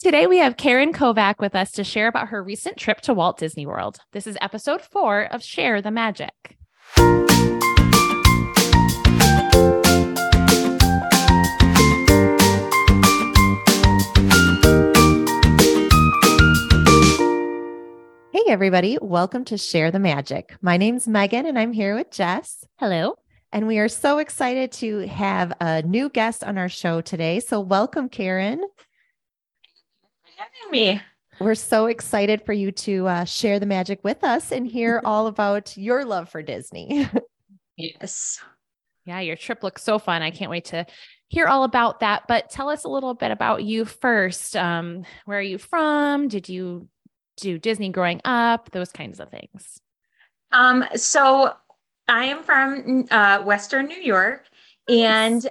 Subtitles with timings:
[0.00, 3.36] Today, we have Karen Kovach with us to share about her recent trip to Walt
[3.36, 3.98] Disney World.
[4.12, 6.30] This is episode four of Share the Magic.
[18.30, 18.98] Hey, everybody.
[19.02, 20.54] Welcome to Share the Magic.
[20.62, 22.64] My name's Megan, and I'm here with Jess.
[22.76, 23.16] Hello.
[23.50, 27.40] And we are so excited to have a new guest on our show today.
[27.40, 28.62] So, welcome, Karen.
[30.62, 31.02] Having me.
[31.40, 35.28] We're so excited for you to uh, share the magic with us and hear all
[35.28, 37.08] about your love for Disney.
[37.78, 38.40] Yes.
[39.04, 40.20] Yeah, your trip looks so fun.
[40.20, 40.84] I can't wait to
[41.28, 42.24] hear all about that.
[42.26, 44.56] But tell us a little bit about you first.
[44.56, 46.28] Um, where are you from?
[46.28, 46.88] Did you
[47.36, 48.72] do Disney growing up?
[48.72, 49.80] Those kinds of things.
[50.50, 51.54] Um, so
[52.08, 54.44] I am from uh, Western New York,
[54.88, 55.48] and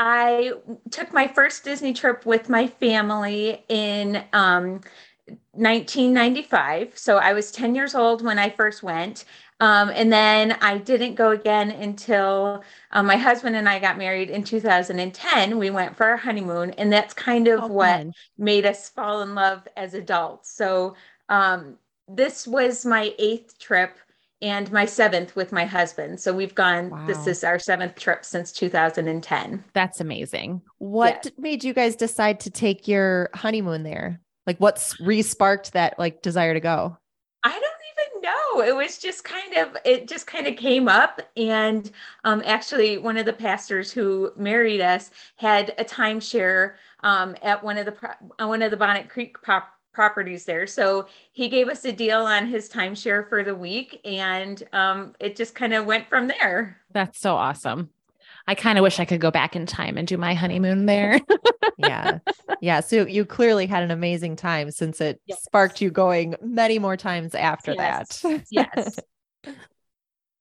[0.00, 0.52] I
[0.92, 4.80] took my first Disney trip with my family in um,
[5.52, 6.96] 1995.
[6.96, 9.24] So I was 10 years old when I first went.
[9.60, 14.30] Um, and then I didn't go again until um, my husband and I got married
[14.30, 15.58] in 2010.
[15.58, 18.14] We went for our honeymoon, and that's kind of Oh, what fun.
[18.38, 20.52] made us fall in love as adults.
[20.52, 20.94] So
[21.28, 23.98] um, this was my eighth trip
[24.40, 26.20] and my seventh with my husband.
[26.20, 29.64] So we've gone, this is our seventh trip since 2010.
[29.72, 30.62] That's amazing.
[30.78, 34.20] What made you guys decide to take your honeymoon there?
[34.46, 36.96] Like, what's re sparked that like desire to go?
[37.44, 38.62] I don't even know.
[38.62, 41.90] It was just kind of it just kind of came up and
[42.24, 47.76] um actually one of the pastors who married us had a timeshare um at one
[47.78, 47.94] of the
[48.38, 50.64] uh, one of the Bonnet Creek prop- properties there.
[50.68, 55.34] So he gave us a deal on his timeshare for the week and um it
[55.34, 56.76] just kind of went from there.
[56.92, 57.90] That's so awesome.
[58.46, 61.20] I kind of wish I could go back in time and do my honeymoon there.
[61.80, 62.18] Yeah.
[62.60, 62.80] yeah.
[62.80, 65.44] So, you clearly had an amazing time since it Yes.
[65.44, 68.20] sparked you going many more times after Yes.
[68.22, 68.44] that.
[68.50, 68.98] Yes.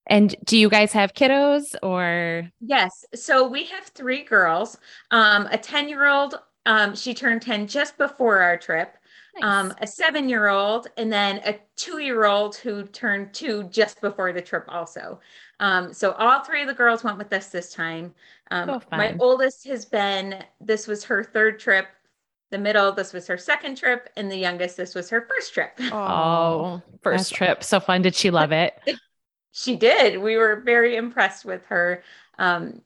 [0.07, 2.49] and do you guys have kiddos or?
[2.59, 3.05] Yes.
[3.13, 4.79] So we have three girls.
[5.11, 8.96] Um, a 10 year old, um, she turned 10 just before our trip,
[9.41, 14.01] um, a seven year old, and then a two year old who turned two just
[14.01, 15.19] before the trip, also.
[15.59, 18.13] Um, so all three of the girls went with us this time.
[18.51, 21.87] Um, So my oldest has been, this was her third trip.
[22.49, 25.71] The middle, this was her second trip, and the youngest, this was her first trip.
[25.91, 27.63] oh, first that's- trip.
[27.63, 28.01] So fun.
[28.01, 28.79] Did she love it?
[29.59, 30.21] She did.
[30.21, 32.03] We were very impressed with her
[32.37, 32.83] um,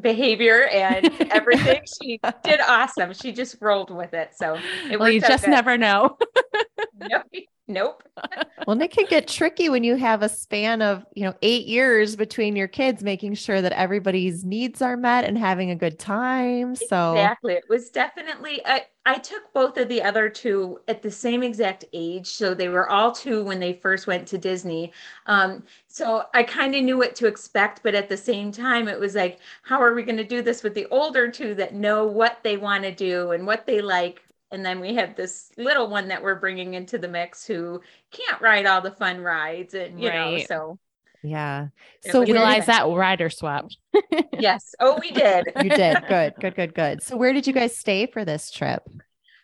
[0.00, 1.82] behavior and everything.
[2.02, 3.12] she did awesome.
[3.12, 4.30] She just rolled with it.
[4.36, 4.58] So
[4.90, 6.16] it well, you just never know.
[6.98, 7.22] Nope.
[7.68, 8.02] nope.
[8.66, 11.66] Well, and it can get tricky when you have a span of, you know, eight
[11.66, 15.98] years between your kids, making sure that everybody's needs are met and having a good
[15.98, 16.76] time.
[16.76, 17.54] So, Exactly.
[17.54, 21.86] It was definitely, I, I took both of the other two at the same exact
[21.92, 22.26] age.
[22.26, 24.92] So they were all two when they first went to Disney.
[25.26, 29.00] Um, so I kind of knew what to expect, but at the same time, it
[29.00, 32.06] was like, how are we going to do this with the older two that know
[32.06, 34.22] what they want to do and what they like?
[34.52, 37.80] And then we have this little one that we're bringing into the mix who
[38.10, 39.74] can't ride all the fun rides.
[39.74, 40.78] And, you know, so
[41.22, 41.68] yeah.
[42.02, 43.68] So, was where Utilize that rider swap.
[44.38, 44.74] yes.
[44.80, 45.46] Oh, we did.
[45.62, 45.98] you did.
[46.08, 47.02] Good, good, good, good.
[47.02, 48.82] So, where did you guys stay for this trip?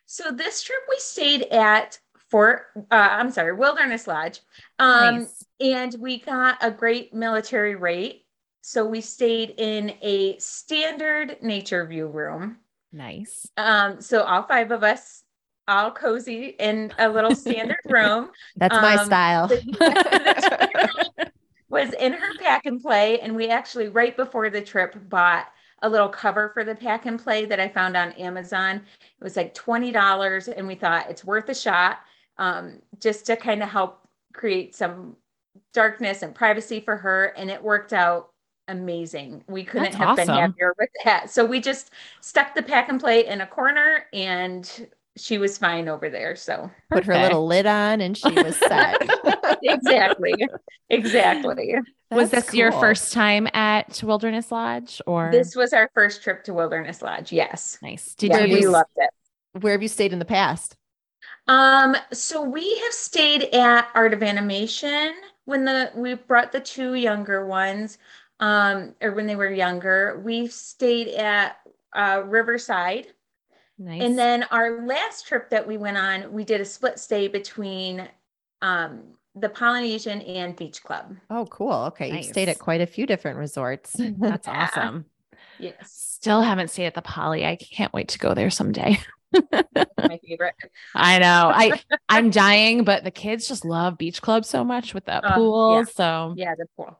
[0.07, 1.99] So this trip we stayed at
[2.31, 4.41] Fort, uh, I'm sorry, Wilderness Lodge.
[4.79, 5.45] Um, Nice.
[5.61, 8.25] and we got a great military rate.
[8.63, 12.59] So we stayed in a standard nature view room.
[12.97, 13.47] Nice.
[13.59, 15.23] Um, so all five of us,
[15.69, 18.31] all cozy in a little standard room.
[18.57, 19.51] That's my Um, style.
[21.69, 25.47] Was in her pack and play, and we actually right before the trip bought
[25.83, 28.77] a little cover for the pack and play that I found on Amazon.
[28.77, 31.99] It was like twenty dollars, and we thought it's worth a shot,
[32.39, 35.17] um, just to kind of help create some
[35.75, 38.31] darkness and privacy for her, and it worked out
[38.69, 39.45] amazing.
[39.49, 40.53] We couldn't That's have been awesome.
[40.53, 41.31] happier with that.
[41.31, 41.91] So we just
[42.21, 46.37] stuck the pack and play in a corner, and she was fine over there.
[46.37, 49.01] So Put her little lid on and she was set.
[49.63, 50.35] exactly,
[50.91, 51.75] exactly.
[52.11, 56.45] was That's this your first time at Wilderness Lodge or This was our first trip
[56.45, 57.33] to Wilderness Lodge.
[57.33, 57.79] Yes.
[57.83, 58.15] nice?
[58.15, 59.11] Did yeah, you we loved it.
[59.61, 60.77] Where have you stayed in the past?
[61.49, 65.15] Um, so we have stayed at Art of Animation
[65.45, 67.99] when the we brought the two younger ones,
[68.41, 70.21] um, or when they were younger.
[70.25, 71.59] We stayed at
[71.95, 73.07] uh, Riverside,
[73.79, 74.03] nice.
[74.03, 78.09] and then our last trip that we went on, we did a split stay between
[78.63, 79.03] um,
[79.35, 81.17] the Polynesian and Beach Club.
[81.31, 81.73] Oh, cool.
[81.89, 82.17] Okay.
[82.17, 83.93] You've stayed at quite a few different resorts.
[84.19, 84.65] That's Yeah.
[84.65, 85.07] awesome.
[85.59, 87.47] Yes, Still haven't stayed at the Poly.
[87.47, 88.99] I can't wait to go there someday.
[89.33, 90.21] my favorite.
[90.27, 90.55] favorite.
[90.95, 91.51] I know.
[91.55, 95.35] I I'm dying, but the kids just love beach club so much with that Uh,
[95.35, 95.75] pool.
[95.77, 95.85] yeah.
[95.85, 96.99] So Yeah, the pool.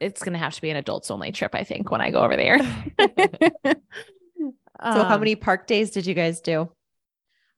[0.00, 2.36] It's gonna have to be an adults only trip, I think, when I go over
[2.36, 2.58] there.
[4.90, 6.70] So how Um, many park days did you guys do?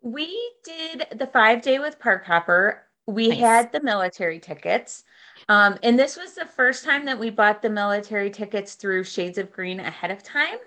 [0.03, 2.87] We did the five day with Park Hopper.
[3.07, 3.39] We Nice.
[3.39, 5.05] had the military tickets.
[5.49, 9.37] Um, and this was the first time that we bought the military tickets through Shades
[9.39, 10.59] of Green ahead of time.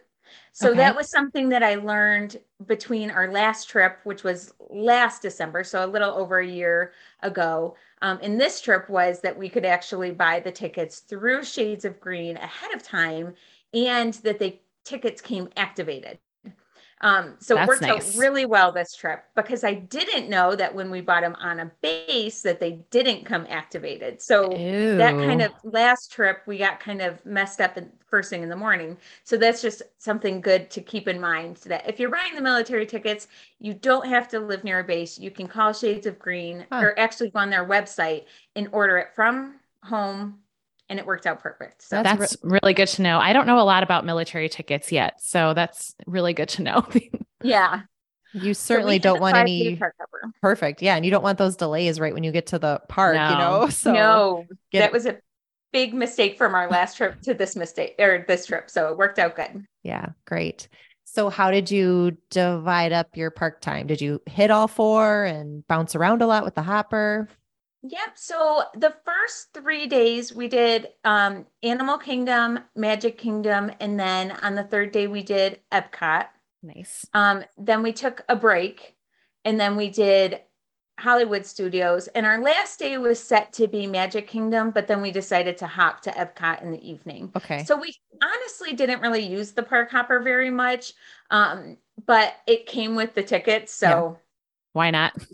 [0.52, 0.78] So Okay.
[0.78, 5.86] that was something that I learned between our last trip, which was last December, so
[5.86, 7.76] a little over a year ago.
[8.04, 12.02] Um, and this trip was that we could actually buy the tickets through Shades of
[12.02, 13.34] Green ahead of time
[13.74, 16.20] and that the tickets came activated.
[17.04, 18.16] Um, so That's it worked nice.
[18.16, 21.60] out really well this trip because I didn't know that when we bought them on
[21.60, 24.22] a base that they didn't come activated.
[24.22, 24.48] So
[24.98, 28.48] that kind of last trip we got kind of messed up in first thing in
[28.50, 28.96] the morning.
[29.26, 32.86] So that's just something good to keep in mind that if you're buying the military
[32.86, 33.28] tickets,
[33.60, 35.20] you don't have to live near a base.
[35.20, 36.80] You can call Shades of Green Huh.
[36.82, 38.26] or actually go on their website
[38.56, 40.40] and order it from home
[40.94, 41.82] and it worked out perfect.
[41.82, 43.18] So That's That's really good to know.
[43.18, 46.88] I don't know a lot about military tickets yet, so that's really good to know.
[47.44, 47.82] yeah.
[48.32, 49.96] You certainly did don't want any park
[50.40, 50.84] perfect.
[50.84, 50.96] Yeah.
[50.96, 53.68] And you don't want those delays right when you get to the park, you know?
[53.72, 55.18] So no, get that it- was a
[55.72, 58.70] big mistake from our last trip to this mistake or this trip.
[58.70, 59.66] So it worked out good.
[59.82, 60.68] yeah, great.
[61.06, 63.88] So how did you divide up your park time?
[63.88, 67.28] Did you hit all four and bounce around a lot with the hopper?
[67.84, 68.12] Yep.
[68.16, 74.56] So the first three days we did um, Animal Kingdom, Magic Kingdom, and then on
[74.56, 76.28] the third day we did Epcot.
[76.62, 77.06] nice.
[77.14, 78.96] Um, then we took a break,
[79.44, 80.40] and then we did
[80.98, 82.08] Hollywood Studios.
[82.08, 85.68] And our last day was set to be Magic Kingdom, but then we decided to
[85.68, 87.32] hop to Epcot in the evening.
[87.36, 87.66] Okay.
[87.66, 87.94] So we
[88.24, 90.94] honestly didn't really use the park hopper very much,
[91.32, 93.74] um, but it came with the tickets.
[93.74, 94.18] So
[94.72, 95.14] Why not?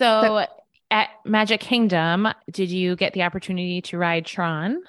[0.00, 0.46] So
[0.92, 4.82] at Magic Kingdom, did you get the opportunity to ride Tron?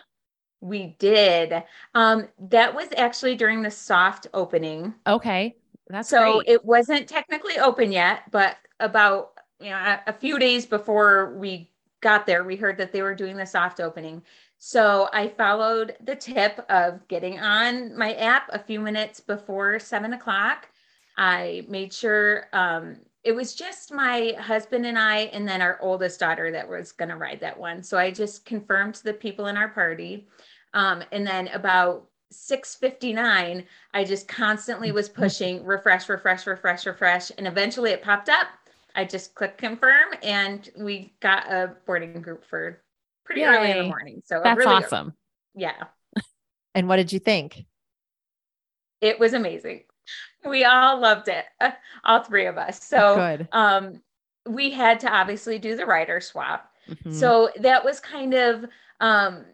[0.63, 1.61] we did.
[1.94, 4.94] Um, that was actually during the soft opening.
[5.05, 5.57] Okay.
[5.89, 6.47] That's so great.
[6.47, 11.69] it wasn't technically open yet, but about you know a, a few days before we
[12.00, 14.23] got there, we heard that they were doing the soft opening.
[14.57, 20.13] So I followed the tip of getting on my app a few minutes before seven
[20.13, 20.69] o'clock.
[21.17, 26.19] I made sure um, it was just my husband and I, and then our oldest
[26.19, 27.81] daughter that was going to ride that one.
[27.81, 30.27] So I just confirmed to the people in our party.
[30.73, 37.31] Um, and then about 659, I just constantly was pushing refresh, refresh, refresh, refresh.
[37.37, 38.47] And eventually it popped up.
[38.95, 42.81] I just clicked confirm and we got a boarding group for
[43.25, 44.21] pretty early in the morning.
[44.25, 45.13] So That's really- awesome.
[45.55, 45.85] Yeah,
[46.75, 47.65] And what did you think?
[49.01, 49.83] it was amazing.
[50.45, 51.45] We all loved it,
[52.03, 52.83] all three of us.
[52.83, 53.47] So Good.
[53.51, 54.01] um,
[54.45, 56.71] we had to obviously do the rider swap.
[56.89, 57.13] Mhm.
[57.13, 58.65] So that was kind of
[59.00, 59.45] um,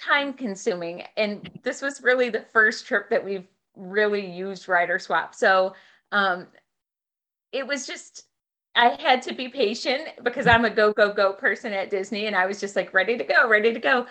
[0.00, 1.04] time consuming.
[1.16, 3.46] And this was really the first trip that we've
[3.76, 5.34] really used rider swap.
[5.34, 5.74] So
[6.12, 6.48] um,
[7.52, 8.24] it was just,
[8.74, 12.26] I had to be patient because I'm a go, go, go person at Disney.
[12.26, 14.06] And I was just like ready to go, ready to go.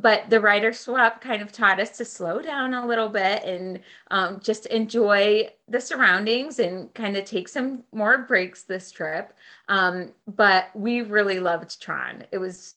[0.00, 3.80] But the rider swap kind of taught us to slow down a little bit and
[4.10, 9.34] um, just enjoy the surroundings and kind of take some more breaks this trip.
[9.68, 12.24] Um, but we really loved Tron.
[12.32, 12.76] It was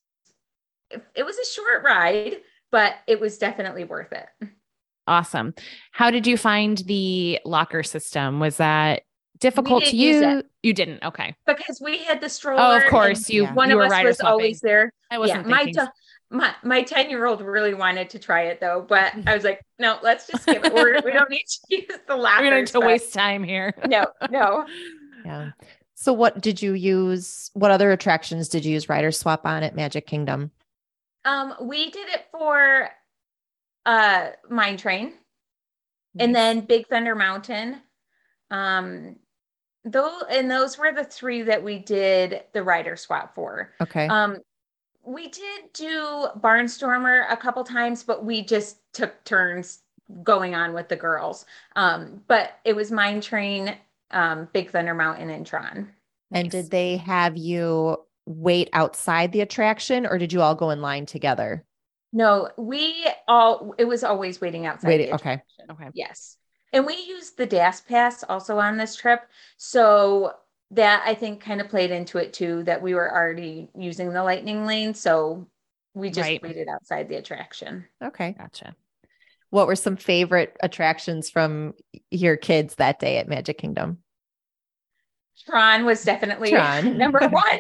[0.90, 2.38] it, was a short ride,
[2.72, 4.50] but it was definitely worth it.
[5.08, 5.54] awesome.
[5.92, 8.40] How did you find the locker system?
[8.40, 9.04] Was that
[9.40, 10.44] difficult to use use?
[10.64, 11.04] You didn't.
[11.04, 11.36] Okay.
[11.46, 12.62] Because we had the stroller.
[12.62, 13.30] Oh, of course.
[13.30, 13.54] You, Yeah.
[13.54, 14.32] One you of us was swapping.
[14.32, 14.92] always there.
[15.10, 15.88] I wasn't my, thinking.
[16.30, 19.62] My my 10 year old really wanted to try it though, but I was like,
[19.80, 20.74] no, let's just skip it.
[20.74, 22.42] We're, we don't need to use the lockers.
[22.44, 23.74] We're going to waste time here.
[23.88, 24.66] No, no.
[25.26, 25.52] Yeah.
[25.96, 27.50] So what did you use?
[27.54, 30.52] What other attractions did you use rider swap on at Magic Kingdom?
[31.26, 32.90] Um, we did it for
[33.86, 35.14] uh Mine Train.
[36.20, 37.82] and then Big Thunder Mountain.
[38.52, 39.16] Um,
[39.86, 43.74] those and those were the three that we did the rider swap for.
[43.82, 44.08] Okay.
[44.08, 44.38] Um,
[45.08, 49.80] we did do Barnstormer a couple times, but we just took turns
[50.22, 51.46] going on with the girls.
[51.76, 53.76] Um, but it was Mine Train,
[54.12, 55.94] um, Big Thunder Mountain, and Tron.
[56.32, 56.52] and Nice.
[56.52, 61.06] did they have you wait outside the attraction or did you all go in line
[61.06, 61.64] together?
[62.12, 64.90] No, we all it was always waiting outside.
[64.90, 65.42] Waiting- the okay.
[65.72, 65.90] Okay.
[65.94, 66.36] Yes.
[66.74, 69.22] And we used the DAS pass also on this trip.
[69.56, 70.34] So
[70.72, 74.24] that I think kind of played into it too, that we were already using the
[74.24, 74.94] lightning lane.
[74.94, 75.48] So
[75.94, 76.42] we just Right.
[76.42, 77.86] waited outside the attraction.
[78.04, 78.34] Okay.
[78.38, 78.76] Gotcha.
[79.50, 81.74] What were some favorite attractions from
[82.12, 84.00] your kids that day at Magic Kingdom?
[85.46, 86.98] Tron was definitely Tron.
[86.98, 87.60] number one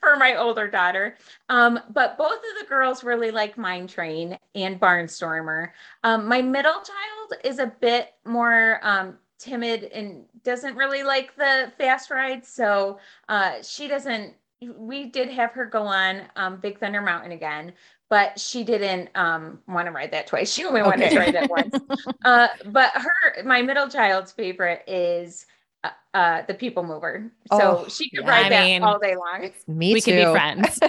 [0.00, 1.16] for my older daughter.
[1.48, 5.70] Um, but both of the girls really like Mine Train and Barnstormer.
[6.02, 11.72] Um, my middle child is a bit more um, timid and doesn't really like the
[11.78, 12.48] fast rides.
[12.48, 12.98] So
[13.28, 14.34] uh, she doesn't,
[14.76, 17.72] we did have her go on um, Big Thunder Mountain again.
[18.10, 20.52] But she didn't um, want to ride that twice.
[20.54, 21.14] She only wanted Okay.
[21.14, 21.74] to ride that once.
[22.24, 25.46] uh, but her, my middle child's favorite is
[25.82, 27.32] uh, uh, the People Mover.
[27.46, 28.30] So Oh, she could yeah.
[28.30, 29.50] ride I that mean, all day long.
[29.66, 30.12] Me we too.
[30.12, 30.78] could be friends.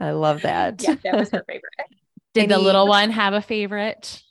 [0.00, 0.82] I love that.
[0.82, 1.62] Yeah, that was her favorite.
[2.32, 4.22] Did the little one have a favorite?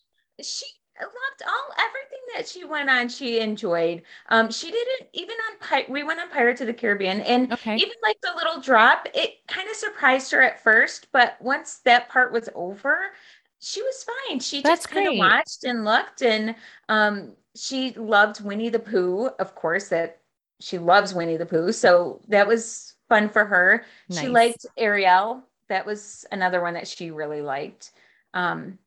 [0.41, 0.65] She
[1.03, 3.09] loved all everything that she went on.
[3.09, 4.01] She enjoyed.
[4.29, 5.35] Um, she didn't even
[5.71, 7.75] on we went on Pirates of the Caribbean, and Okay.
[7.75, 11.07] even like the little drop, it kind of surprised her at first.
[11.11, 13.11] But once that part was over,
[13.59, 14.39] she was fine.
[14.39, 16.55] She That's just kind of watched and looked, and
[16.87, 19.27] um, she loved Winnie the Pooh.
[19.39, 20.19] Of course, that
[20.59, 23.85] she loves Winnie the Pooh, so that was fun for her.
[24.11, 25.43] She liked Ariel.
[25.67, 27.91] That was another one that she really liked.
[28.33, 28.77] Um,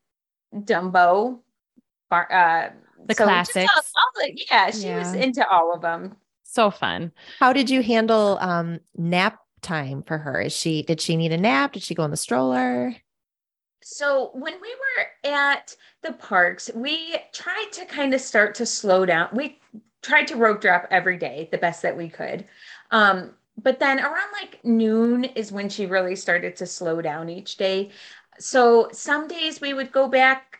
[0.55, 1.39] Dumbo,
[2.13, 2.71] uh,
[3.07, 3.93] The so just all- classics.
[3.97, 6.17] all the- yeah, she was into all of them.
[6.45, 7.13] So fun.
[7.39, 10.41] How did you handle um nap time for her?
[10.43, 11.73] Is she did she need a nap?
[11.73, 12.95] Did she go in the stroller?
[13.83, 19.05] So when we were at the parks, we tried to kind of start to slow
[19.07, 19.29] down.
[19.33, 19.59] We
[20.03, 22.45] tried to rope drop every day the best that we could.
[22.91, 27.57] Um, but then around like noon is when she really started to slow down each
[27.57, 27.91] day.
[28.39, 30.52] So some days we would go back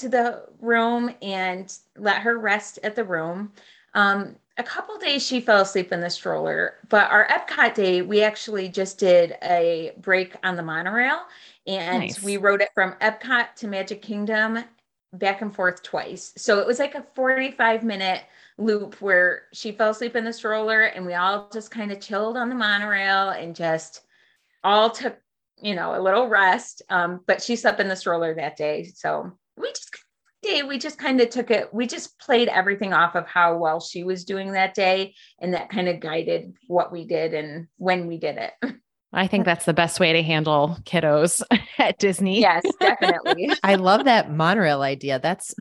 [0.00, 3.52] to the room and let her rest at the room.
[3.94, 8.22] Um, a couple days she fell asleep in the stroller, but our Epcot day, we
[8.22, 11.20] actually just did a break on the monorail
[11.66, 12.22] and Nice.
[12.22, 14.62] we rode it from Epcot to Magic Kingdom
[15.14, 16.32] back and forth twice.
[16.36, 18.22] So it was like a 45 minute
[18.58, 22.36] loop where she fell asleep in the stroller and we all just kind of chilled
[22.36, 24.02] on the monorail and just
[24.62, 25.18] all took,
[25.56, 26.82] you know, a little rest.
[26.90, 28.84] Um, but she slept in the stroller that day.
[28.94, 29.90] So we just
[30.42, 33.78] day we just kind of took it we just played everything off of how well
[33.78, 38.06] she was doing that day and that kind of guided what we did and when
[38.06, 38.52] we did it
[39.12, 41.42] I think that's the best way to handle kiddos
[41.78, 42.40] at Disney.
[42.40, 45.18] yes definitely I love that monorail idea.
[45.18, 45.52] That's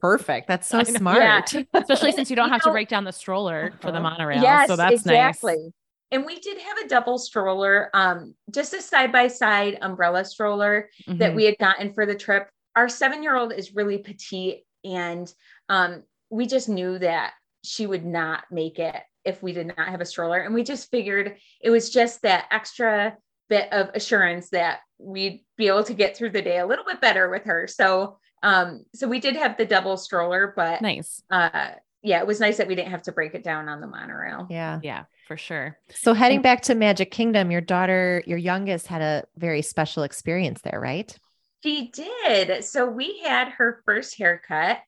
[0.00, 0.46] perfect.
[0.46, 0.90] That's so I know.
[0.98, 1.54] smart.
[1.74, 4.10] Especially since you don't You have to break down the stroller for the Uh-huh.
[4.10, 4.40] monorail.
[4.42, 5.16] yes so that's nice.
[5.16, 5.72] exactly nice.
[6.12, 10.88] and we did have a double stroller um just a side by side umbrella stroller
[11.08, 11.34] that Mhm.
[11.34, 12.48] we had gotten for the trip.
[12.76, 15.32] Our seven year old is really petite, and
[15.68, 20.00] um, we just knew that she would not make it if we did not have
[20.00, 20.40] a stroller.
[20.40, 23.16] And we just figured it was just that extra
[23.48, 27.00] bit of assurance that we'd be able to get through the day a little bit
[27.00, 27.66] better with her.
[27.66, 31.22] So, um, so we did have the double stroller, but nice.
[31.30, 31.70] uh,
[32.02, 34.46] yeah, it was nice that we didn't have to break it down on the monorail.
[34.50, 34.80] Yeah.
[34.82, 35.78] Yeah, for sure.
[35.88, 40.60] So heading back to Magic Kingdom, your daughter, your youngest had a very special experience
[40.60, 41.16] there, right?
[41.64, 42.62] She did.
[42.62, 44.80] So we had her first haircut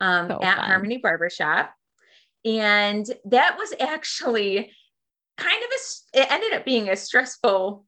[0.00, 0.64] um, So at fun.
[0.70, 1.72] Harmony Barbershop.
[2.44, 4.72] And that was actually
[5.36, 7.84] kind of a, it ended up being a stressful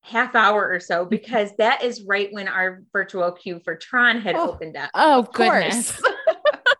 [0.00, 4.36] half hour or so because that is right when our virtual queue for Tron had
[4.36, 4.88] Oh, opened up.
[4.94, 5.52] Oh, Of course.
[6.00, 6.02] goodness.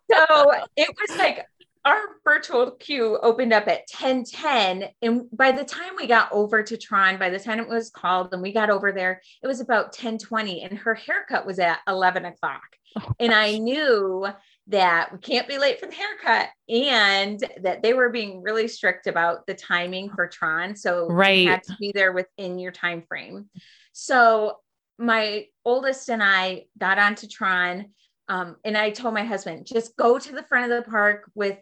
[0.09, 1.45] So it was like
[1.87, 4.89] our virtual queue opened up at 10 10.
[5.01, 8.33] And by the time we got over to Tron, by the time it was called
[8.33, 10.63] and we got over there, it was about 10 20.
[10.63, 12.75] And her haircut was at 11 o'clock.
[12.97, 14.27] Oh, and I knew
[14.67, 19.07] that we can't be late for the haircut and that they were being really strict
[19.07, 20.75] about the timing for Tron.
[20.75, 21.39] So Right.
[21.39, 23.49] you had to be there within your time frame.
[23.93, 24.57] So
[24.97, 27.93] my oldest and I got onto Tron.
[28.29, 31.57] Um, and I told my husband, just go to the front of the park with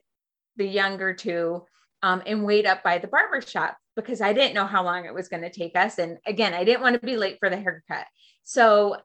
[0.58, 1.64] the younger two
[2.04, 5.14] um, and wait up by the barber shop because I didn't know how long it
[5.14, 5.98] was going to take us.
[5.98, 8.06] And again, I didn't want to be late for the haircut.
[8.44, 8.98] So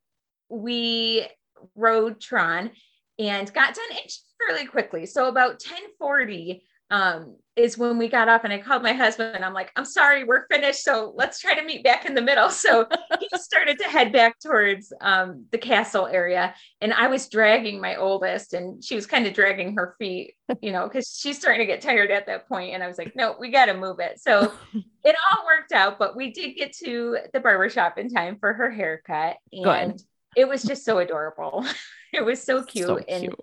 [0.49, 1.27] we
[1.75, 2.71] rode Tron
[3.19, 3.99] and got done
[4.47, 5.07] fairly quickly.
[5.07, 9.45] So about 1040 um, is when we got up and I called my husband and
[9.45, 10.83] I'm like, I'm sorry, we're finished.
[10.83, 12.51] So let's try to meet back in the middle.
[12.61, 12.87] So
[13.19, 16.55] he started to head back towards um, the castle area.
[16.81, 20.73] And I was dragging my oldest and she was kind of dragging her feet, you
[20.73, 22.75] know, because she's starting to get tired at that point.
[22.75, 24.21] And I was like, no, we got to move it.
[24.21, 24.53] So
[25.05, 28.71] it all worked out, but we did get to the barbershop in time for her
[28.71, 29.37] haircut.
[29.53, 30.03] And
[30.37, 31.65] it was just so adorable.
[32.13, 32.87] it was so cute.
[32.87, 33.35] So and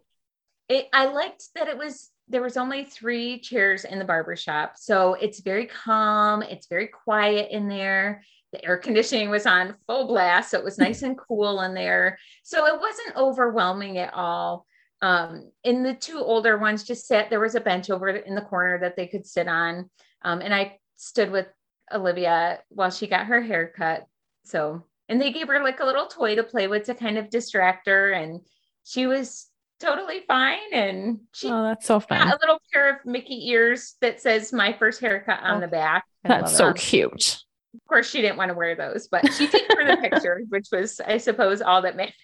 [0.70, 4.74] it, I liked that it was there was only three chairs in the barber shop.
[4.76, 8.24] So it's very calm, it's very quiet in there.
[8.52, 12.18] The air conditioning was on full blast, so it was nice and cool in there.
[12.44, 14.66] So it wasn't overwhelming at all.
[15.02, 18.42] Um, and the two older ones just sat, there was a bench over in the
[18.42, 19.90] corner that they could sit on.
[20.24, 21.48] Um, and I stood with
[21.94, 24.06] Olivia while she got her hair cut.
[24.44, 27.30] So, and they gave her like a little toy to play with to kind of
[27.30, 28.12] distract her.
[28.12, 28.42] And
[28.84, 29.48] she was
[29.80, 30.60] totally fine.
[30.74, 32.28] And she Oh, that's so got fun.
[32.28, 36.06] a little pair of Mickey ears that says my first haircut on Oh, the back.
[36.26, 36.78] I That's so it.
[36.78, 37.38] cute.
[37.74, 40.68] Of course, she didn't want to wear those, but she did for the picture, which
[40.72, 42.16] was, I suppose, all that matters.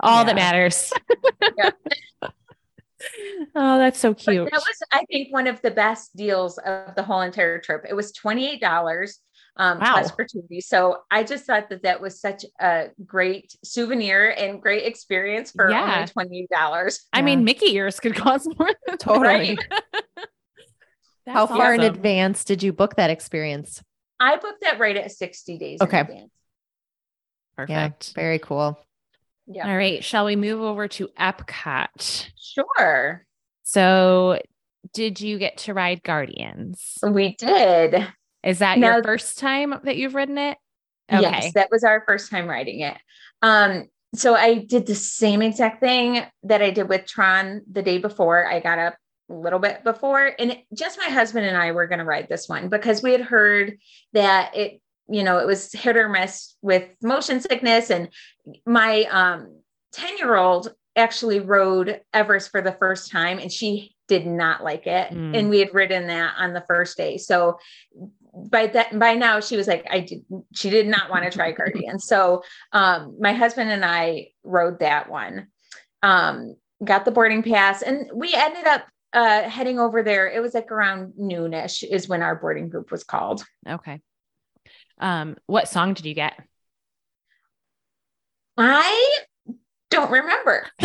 [0.00, 0.90] All that matters.
[1.58, 1.70] Yeah.
[3.54, 4.44] oh, that's so But cute.
[4.50, 7.84] that was, I think, one of the best deals of the whole entire trip.
[7.88, 9.18] It was twenty eight dollars
[9.56, 9.92] um, Wow.
[9.94, 10.60] plus gratuity.
[10.60, 15.70] So I just thought that that was such a great souvenir and great experience for
[15.70, 15.94] Yeah.
[15.96, 17.06] only twenty eight dollars.
[17.12, 17.24] I Yeah.
[17.26, 19.58] mean, Mickey ears could cost more than Totally.
[21.24, 23.82] That's How far in advance did you book that experience?
[24.18, 25.80] I booked that right at sixty days.
[25.80, 26.00] Okay.
[26.00, 26.30] In advance.
[27.56, 28.12] Perfect.
[28.16, 28.78] Yeah, very cool.
[29.46, 29.68] Yeah.
[29.68, 30.02] All right.
[30.02, 32.28] Shall we move over to Epcot?
[32.38, 33.24] Sure.
[33.64, 34.40] So,
[34.94, 36.98] did you get to ride Guardians?
[37.06, 38.06] We did.
[38.42, 38.92] Is that No.
[38.92, 40.58] your first time that you've ridden it?
[41.10, 42.96] Yes, that was our first time riding it.
[43.42, 47.98] Um, so I did the same exact thing that I did with Tron the day
[47.98, 48.46] before.
[48.46, 48.96] I got up
[49.30, 52.28] a little bit before, and it, just my husband and I were going to ride
[52.28, 53.78] this one because we had heard
[54.12, 57.90] that it, you know, it was hit or miss with motion sickness.
[57.90, 58.08] And
[58.66, 59.60] my um
[59.92, 64.86] 10 year old actually rode Everest for the first time, and she did not like
[64.86, 65.10] it.
[65.10, 65.38] Mm.
[65.38, 67.16] And we had ridden that on the first day.
[67.16, 67.58] So
[68.34, 70.24] by that by now she was like i did
[70.54, 75.08] she did not want to try guardian so um my husband and i rode that
[75.10, 75.48] one.
[76.02, 80.28] Um got the boarding pass and we ended up uh heading over there.
[80.28, 83.44] It was like around noonish is when our boarding group was called.
[83.68, 84.00] Okay.
[84.98, 86.34] Um, what song did you get?
[88.58, 89.18] i
[89.90, 90.66] don't remember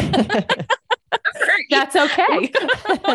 [1.69, 2.51] That's okay.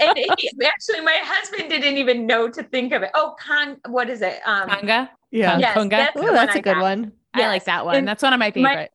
[0.00, 4.08] and he, actually my husband didn't even know to think of it oh con what
[4.10, 5.08] is it um Conga.
[5.30, 5.58] yeah.
[5.58, 5.90] yes, Conga?
[5.90, 6.80] that's the Oh, that's one a I good got.
[6.82, 7.12] one.
[7.34, 7.94] I like that one.
[7.96, 8.94] And That's one of my my- favorites.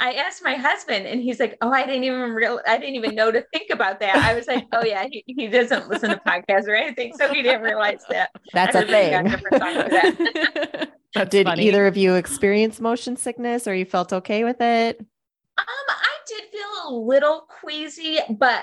[0.00, 3.14] I asked my husband, and he's like, "Oh, I didn't even real, I didn't even
[3.14, 6.16] know to think about that." I was like, "Oh yeah, he, he doesn't listen to
[6.16, 9.22] podcasts or anything, so he didn't realize that." That's a thing.
[9.24, 10.90] different songs for that.
[11.30, 11.68] Did funny.
[11.68, 14.98] either of you experience motion sickness or you felt okay with it?
[14.98, 15.06] Um,
[15.88, 18.62] I did feel a little queasy, but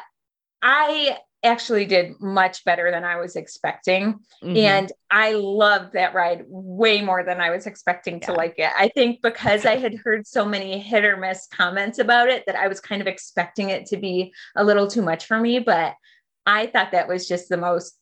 [0.61, 4.19] I actually did much better than I was expecting.
[4.43, 4.57] Mhm.
[4.57, 8.71] And I loved that ride way more than I was expecting to like it.
[8.77, 12.55] I think because I had heard so many hit or miss comments about it that
[12.55, 15.57] I was kind of expecting it to be a little too much for me.
[15.59, 15.95] But
[16.45, 17.97] I thought that was just the most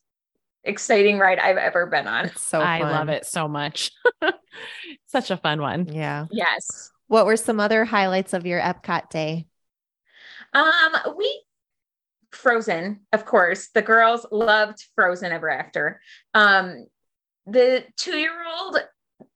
[0.64, 2.26] exciting ride I've ever been on.
[2.26, 3.90] It's so I love it so much.
[5.06, 5.86] Such a fun one.
[5.86, 6.26] Yeah.
[6.30, 6.90] Yes.
[7.06, 9.46] What were some other highlights of your Epcot day?
[10.52, 11.42] Um, we
[12.32, 13.68] Frozen, of course.
[13.74, 16.00] The girls loved Frozen ever after.
[16.34, 16.86] Um,
[17.46, 18.78] the two-year-old,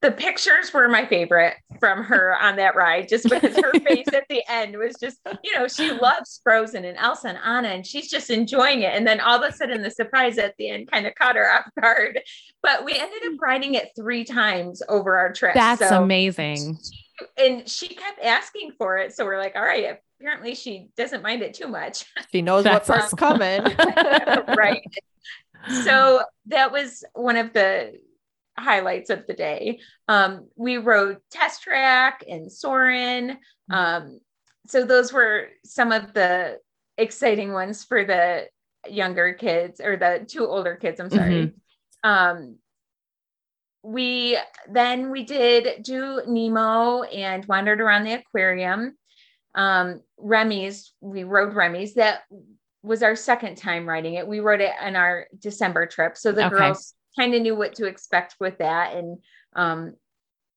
[0.01, 4.25] the pictures were my favorite from her on that ride, just because her face at
[4.29, 8.09] the end was just, you know, she loves Frozen and Elsa and Anna, and she's
[8.09, 8.93] just enjoying it.
[8.95, 11.51] And then all of a sudden, the surprise at the end kind of caught her
[11.51, 12.21] off guard.
[12.63, 15.53] But we ended up riding it three times over our trip.
[15.53, 16.79] That's so- amazing.
[17.37, 19.99] And she kept asking for it, so we're like, all right.
[20.19, 22.05] Apparently, she doesn't mind it too much.
[22.31, 23.61] She knows That's what's coming.
[24.57, 24.81] right.
[25.83, 27.93] So that was one of the
[28.57, 29.79] highlights of the day.
[30.07, 33.37] Um, we rode Test Track and Soarin'.
[33.69, 34.19] Um,
[34.67, 36.59] so those were some of the
[36.97, 38.47] exciting ones for the
[38.89, 40.99] younger kids or the two older kids.
[40.99, 41.53] I'm sorry.
[42.03, 42.57] Um,
[43.85, 44.37] we
[44.69, 48.97] then we did do Nemo and wandered around the aquarium.
[49.55, 51.95] Um, Remy's, we rode Remy's.
[51.95, 52.21] That
[52.83, 54.27] was our second time riding it.
[54.27, 56.17] We rode it on our December trip.
[56.17, 56.55] So the Okay.
[56.55, 58.95] girls kind of knew what to expect with that.
[58.95, 59.17] And
[59.55, 59.93] um,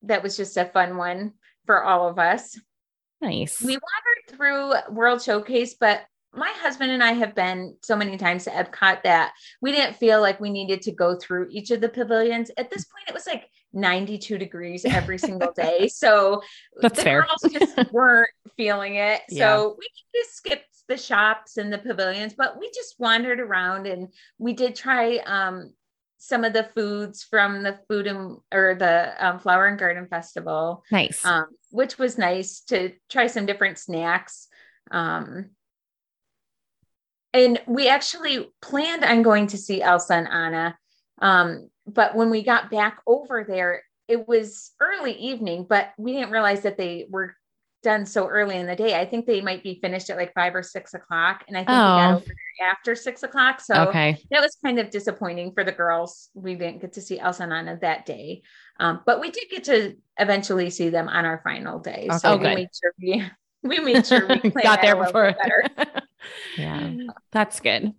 [0.02, 1.32] that was just a fun one
[1.64, 2.58] for all of us.
[3.20, 3.60] Nice.
[3.60, 6.02] We wandered through World Showcase, but
[6.34, 9.32] my husband and I have been so many times to Epcot that
[9.62, 12.50] we didn't feel like we needed to go through each of the pavilions.
[12.58, 13.48] At this point, it was like
[13.80, 15.88] 92 degrees every single day.
[15.88, 16.42] So
[16.80, 17.22] That's the fair.
[17.22, 19.22] girls just weren't feeling it.
[19.28, 19.56] Yeah.
[19.56, 24.08] So we just skipped the shops and the pavilions, but we just wandered around and
[24.38, 25.72] we did try um,
[26.18, 30.82] some of the foods from the food and or the um, flower and garden festival
[30.90, 31.24] nice.
[31.24, 34.48] um, which was nice to try some different snacks.
[34.90, 35.50] Um,
[37.32, 40.78] and we actually planned on going to see Elsa and Anna.
[41.20, 46.30] Um, but when we got back over there, it was early evening, but we didn't
[46.30, 47.34] realize that they were
[47.82, 48.98] done so early in the day.
[48.98, 51.44] I think they might be finished at like five or six o'clock.
[51.46, 51.72] And I think oh.
[51.72, 52.16] we got oh.
[52.16, 53.60] over there after six o'clock.
[53.60, 54.18] So okay.
[54.30, 56.30] that was kind of disappointing for the girls.
[56.34, 58.42] We didn't get to see Elsa and Anna that day.
[58.80, 62.08] Um, but we did get to eventually see them on our final day.
[62.10, 62.18] Okay.
[62.18, 63.24] So oh, we made sure we
[63.62, 65.64] we made sure we got there before better.
[66.56, 66.92] yeah,
[67.32, 67.92] that's good.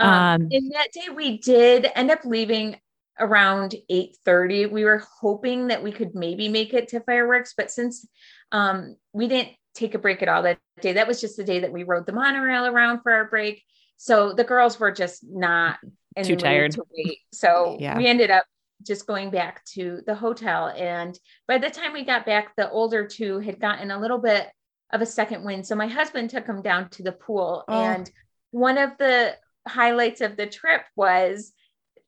[0.00, 2.76] Um, um, and that day we did end up leaving
[3.20, 4.70] around 8:30.
[4.70, 8.06] we were hoping that we could maybe make it to fireworks but since
[8.52, 10.94] um, we didn't take a break at all that day.
[10.94, 13.62] That was just the day that we rode the monorail around for our break.
[13.96, 15.78] So the girls were just not
[16.22, 17.18] too tired to wait.
[17.32, 17.96] So yeah.
[17.96, 18.44] we ended up
[18.86, 20.68] just going back to the hotel.
[20.68, 24.48] And by the time we got back, the older two had gotten a little bit
[24.92, 25.66] of a second wind.
[25.66, 27.64] So my husband took them down to the pool.
[27.68, 27.82] Oh.
[27.82, 28.10] And
[28.50, 31.52] one of the highlights of the trip was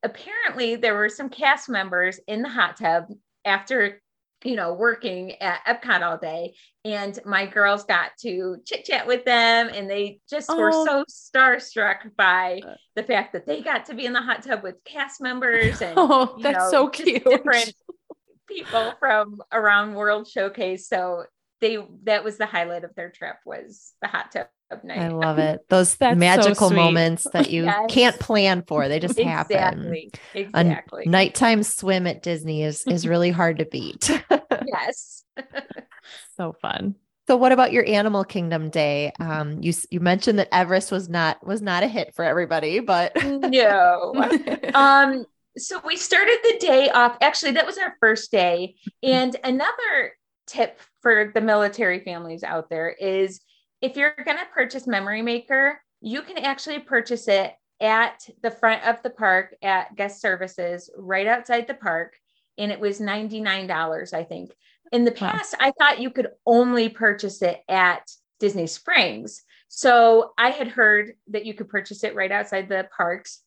[0.02, 3.06] apparently there were some cast members in the hot tub
[3.44, 4.00] after
[4.44, 6.54] you know, working at Epcot all day.
[6.84, 10.58] And my girls got to chit chat with them and they just oh.
[10.58, 12.74] were so starstruck by uh.
[12.96, 15.94] the fact that they got to be in the hot tub with cast members and
[15.96, 17.24] oh, that's know, so cute.
[17.24, 17.74] Different
[18.48, 20.88] people from around World Showcase.
[20.88, 21.24] So
[21.60, 24.46] they that was the highlight of their trip was the hot tub
[24.85, 24.98] night.
[24.98, 25.61] I love it.
[25.68, 27.90] Those magical so moments that you yes.
[27.90, 28.88] can't plan for.
[28.88, 29.56] They just exactly.
[29.56, 30.11] happen.
[30.35, 31.04] Exactly.
[31.06, 34.11] A nighttime swim at Disney is is really hard to beat.
[34.66, 35.24] yes.
[36.37, 36.96] so fun.
[37.26, 39.12] So what about your Animal Kingdom day?
[39.20, 43.12] Um, you you mentioned that Everest was not was not a hit for everybody, but
[43.24, 44.12] no.
[44.74, 45.24] um,
[45.56, 47.16] so we started the day off.
[47.20, 48.76] Actually, that was our first day.
[49.02, 50.12] And another
[50.46, 53.40] tip for the military families out there is
[53.80, 58.86] if you're going to purchase Memory Maker, you can actually purchase it at the front
[58.86, 62.14] of the park at guest services right outside the park.
[62.58, 64.52] And it was $99, I think.
[64.92, 65.68] In the past, wow.
[65.68, 69.42] I thought you could only purchase it at Disney Springs.
[69.68, 73.40] So I had heard that you could purchase it right outside the parks.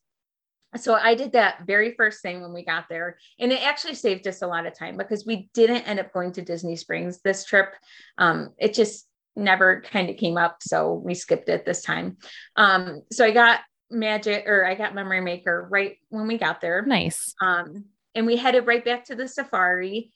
[0.78, 3.18] So I did that very first thing when we got there.
[3.40, 6.32] And it actually saved us a lot of time because we didn't end up going
[6.32, 7.74] to Disney Springs this trip.
[8.18, 10.58] Um, it just never kind of came up.
[10.62, 12.18] So we skipped it this time.
[12.56, 16.84] Um, so I got magic or I got memory maker right when we got there.
[16.84, 17.34] Nice.
[17.42, 20.12] Um, and we headed right back to the safari.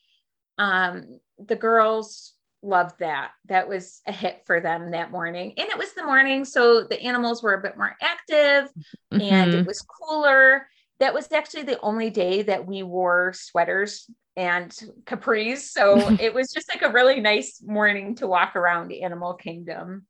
[0.58, 3.32] Um, the girls loved that.
[3.46, 5.54] That was a hit for them that morning.
[5.58, 6.46] And it was the morning.
[6.46, 8.72] So the animals were a bit more active
[9.12, 9.22] mm-hmm.
[9.22, 10.68] and it was cooler.
[11.00, 14.72] That was actually the only day that we wore sweaters and
[15.06, 15.60] capris.
[15.60, 20.06] So it was just like a really nice morning to walk around Animal Kingdom.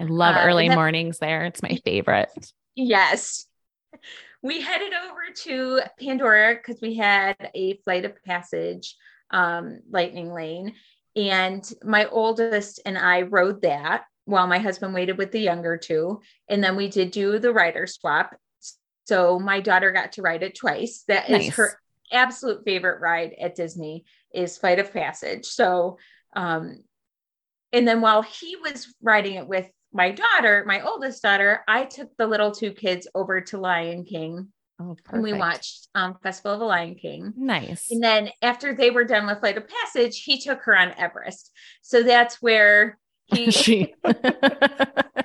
[0.00, 1.44] I love uh, early mornings there.
[1.44, 2.30] It's my favorite.
[2.74, 3.46] Yes.
[4.42, 8.96] We headed over to Pandora because we had a flight of passage,
[9.30, 10.74] um, Lightning Lane.
[11.16, 16.20] And my oldest and I rode that while my husband waited with the younger two.
[16.48, 18.34] And then we did do the rider swap.
[19.04, 21.04] So my daughter got to ride it twice.
[21.08, 21.48] That nice.
[21.48, 21.78] is her
[22.12, 25.46] absolute favorite ride at Disney is Flight of Passage.
[25.46, 25.98] So,
[26.34, 26.82] um,
[27.72, 32.10] and then while he was riding it with my daughter, my oldest daughter, I took
[32.16, 34.48] the little two kids over to Lion King.
[34.80, 37.32] Oh, and we watched um, Festival of the Lion King.
[37.36, 37.90] Nice.
[37.92, 41.52] And then after they were done with Flight of Passage, he took her on Everest.
[41.82, 43.94] So that's where he she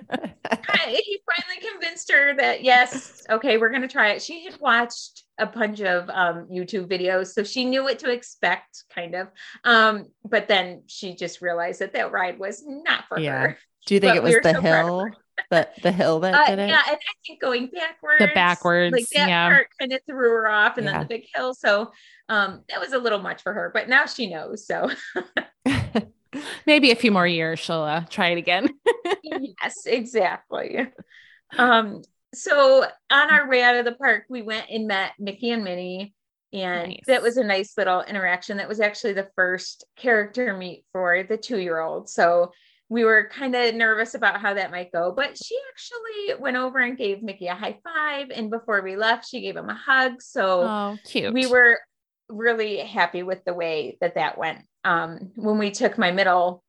[0.87, 4.21] he finally convinced her that yes, okay, we're gonna try it.
[4.21, 8.83] She had watched a bunch of um, YouTube videos, so she knew what to expect,
[8.93, 9.27] kind of.
[9.63, 13.39] Um, but then she just realized that that ride was not for yeah.
[13.39, 13.57] her.
[13.85, 15.09] Do you think but it was we the so hill?
[15.49, 16.69] the the hill that uh, did it?
[16.69, 19.49] Yeah, and I think going backwards, the backwards, like that yeah.
[19.49, 20.91] part kind of threw her off, and yeah.
[20.91, 21.53] then the big hill.
[21.53, 21.91] So
[22.27, 24.65] um, that was a little much for her, but now she knows.
[24.65, 24.89] So
[26.65, 28.69] maybe a few more years she'll uh, try it again.
[29.23, 30.87] yes, exactly.
[31.57, 32.01] Um,
[32.33, 36.13] so on our way out of the park, we went and met Mickey and Minnie.
[36.51, 37.01] And nice.
[37.05, 38.57] that was a nice little interaction.
[38.57, 42.09] That was actually the first character meet for the two year old.
[42.09, 42.51] So
[42.89, 46.79] we were kind of nervous about how that might go, but she actually went over
[46.79, 48.31] and gave Mickey a high five.
[48.31, 50.21] And before we left, she gave him a hug.
[50.23, 51.31] So oh, cute.
[51.31, 51.79] we were
[52.29, 54.59] really happy with the way that that went.
[54.83, 56.63] Um, when we took my middle,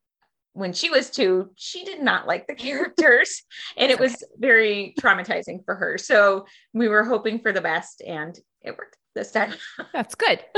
[0.53, 3.43] when she was two, she did not like the characters,
[3.77, 5.99] and it was very traumatizing for her.
[5.99, 9.55] So we were hoping for the best, and it worked this time.
[9.93, 10.41] That's good.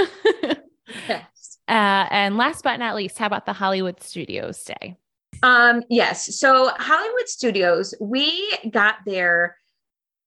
[1.08, 1.58] yes.
[1.68, 4.96] Uh, and last but not least, how about the Hollywood Studios day?
[5.42, 6.38] Um, yes.
[6.38, 9.56] So Hollywood Studios, we got there.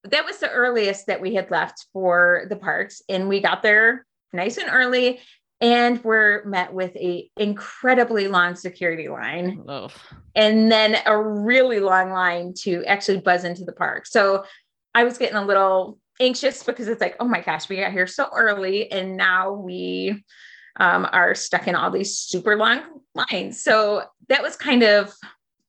[0.04, 4.05] That was the earliest that we had left for the parks, and we got there
[4.32, 5.20] nice and early.
[5.60, 9.64] and we're met with a incredibly long security line
[10.34, 14.06] and then a really long line to actually buzz into the park.
[14.06, 14.44] So
[14.94, 18.06] I was getting a little anxious because it's like, oh my gosh, we got here
[18.06, 20.22] so early and now we
[20.78, 22.82] um, are stuck in all these super long
[23.14, 23.62] lines.
[23.62, 25.14] So that was kind of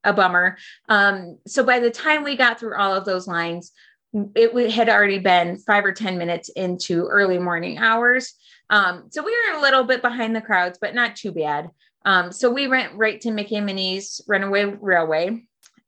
[0.03, 0.57] a bummer.
[0.89, 3.71] Um, so by the time we got through all of those lines,
[4.13, 8.33] it had already been five or 10 minutes into early morning hours.
[8.69, 11.69] Um, so we were a little bit behind the crowds, but not too bad.
[12.05, 15.43] Um, so we went right to Mickey and Minnie's Runaway Railway.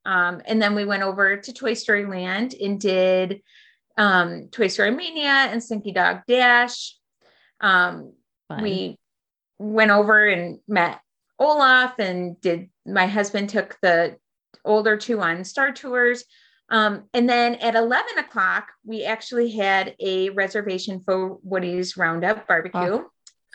[0.06, 3.42] Um, and then we went over to Toy Story Land and did
[3.98, 6.96] um, Toy Story Mania and Slinky Dog Dash.
[7.62, 8.14] Um,
[8.62, 8.98] we
[9.60, 11.02] went over and met
[11.38, 14.18] Olaf and did my husband took the
[14.66, 16.24] older two on Star Tours.
[16.72, 22.80] Um, and then at 11 o'clock, we actually had a reservation for Woody's Roundup barbecue.
[23.04, 23.06] Oh.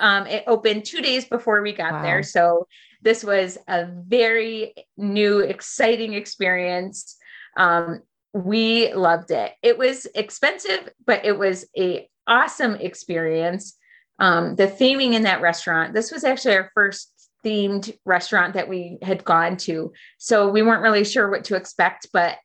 [0.01, 2.03] Um, it opened two days before we got wow.
[2.03, 2.23] there.
[2.25, 2.67] So
[3.03, 7.17] this was a very new, exciting experience.
[7.57, 9.53] Um, we loved it.
[9.63, 13.77] It was expensive, but it was a awesome experience.
[14.19, 17.13] Um, the theming in that restaurant, this was actually our first
[17.45, 19.93] themed restaurant that we had gone to.
[20.19, 22.39] So we weren't really sure what to expect, but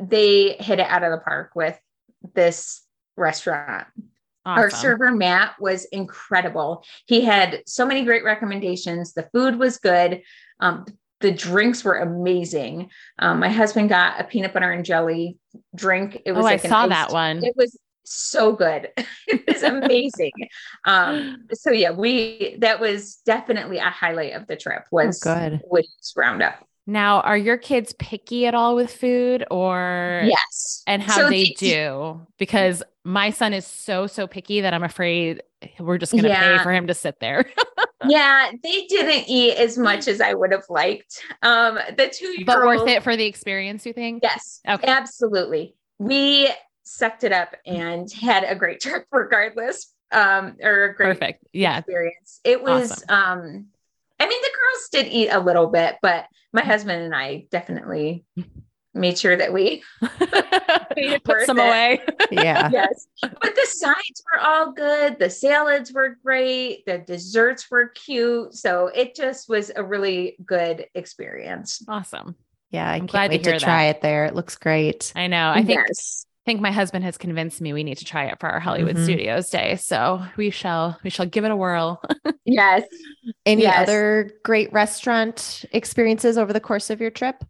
[0.00, 1.78] they hit it out of the park with
[2.34, 2.82] this
[3.16, 3.86] restaurant.
[4.46, 4.62] Awesome.
[4.62, 6.84] Our server Matt was incredible.
[7.06, 9.14] He had so many great recommendations.
[9.14, 10.22] The food was good.
[10.60, 10.84] Um,
[11.20, 12.90] the drinks were amazing.
[13.18, 15.38] Um, my husband got a peanut butter and jelly
[15.74, 16.20] drink.
[16.26, 17.42] It was oh, like I saw that one.
[17.42, 18.90] It was so good.
[19.26, 20.32] it was amazing.
[20.84, 25.62] um, so yeah, we that was definitely a highlight of the trip was oh, good.
[25.70, 26.66] Woody's Roundup.
[26.86, 30.82] Now, are your kids picky at all with food or yes?
[30.86, 32.20] And how so they, do?
[32.38, 35.42] Because my son is so so picky that I'm afraid
[35.78, 36.58] we're just going to yeah.
[36.58, 37.46] pay for him to sit there.
[38.06, 41.22] yeah, they didn't eat as much as I would have liked.
[41.42, 43.86] Um, the two but worth it for the experience.
[43.86, 44.22] You think?
[44.22, 45.74] Yes, okay, absolutely.
[45.98, 46.50] We
[46.82, 49.90] sucked it up and had a great trip regardless.
[50.12, 52.40] Um, or a great perfect, yeah, experience.
[52.44, 53.08] It was awesome.
[53.10, 53.66] um
[54.20, 56.70] I mean, the girls did eat a little bit, but my mm-hmm.
[56.70, 58.24] husband and I definitely
[58.94, 61.66] made sure that we put some it.
[61.66, 62.00] away.
[62.30, 62.70] yeah.
[62.72, 63.06] Yes.
[63.20, 65.18] But the sides were all good.
[65.18, 66.86] The salads were great.
[66.86, 68.54] The desserts were cute.
[68.54, 71.82] So it just was a really good experience.
[71.88, 72.36] Awesome.
[72.70, 72.88] Yeah.
[72.88, 74.26] I am can't wait to, to try it there.
[74.26, 75.12] It looks great.
[75.16, 75.50] I know.
[75.50, 78.48] I think yes think my husband has convinced me we need to try it for
[78.48, 79.04] our Hollywood mm-hmm.
[79.04, 79.76] Studios Day.
[79.76, 82.02] So we shall we shall give it a whirl.
[82.44, 82.82] yes.
[83.46, 83.82] Any yes.
[83.82, 87.42] other great restaurant experiences over the course of your trip?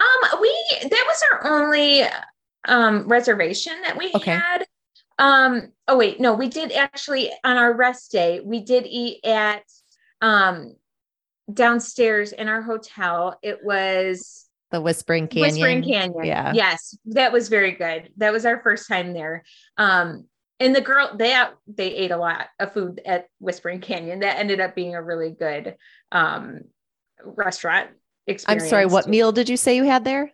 [0.00, 2.02] Um, we that was our only
[2.66, 4.32] um reservation that we okay.
[4.32, 4.64] had.
[5.20, 9.62] Um, oh wait, no, we did actually on our rest day, we did eat at
[10.20, 10.74] um
[11.52, 13.38] downstairs in our hotel.
[13.42, 15.50] It was the Whispering Canyon.
[15.50, 16.24] Whispering Canyon.
[16.24, 16.52] Yeah.
[16.54, 18.10] Yes, that was very good.
[18.18, 19.44] That was our first time there.
[19.76, 20.26] Um,
[20.60, 24.20] and the girl they they ate a lot of food at Whispering Canyon.
[24.20, 25.76] That ended up being a really good
[26.10, 26.62] um,
[27.24, 27.90] restaurant
[28.26, 28.64] experience.
[28.64, 30.32] I'm sorry, what meal did you say you had there?